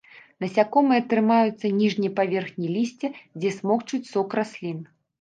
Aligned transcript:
Насякомыя 0.45 1.01
трымаюцца 1.11 1.71
ніжняй 1.83 2.13
паверхні 2.21 2.67
лісця, 2.81 3.15
дзе 3.39 3.49
смокчуць 3.61 4.05
сок 4.13 4.29
раслін. 4.43 4.87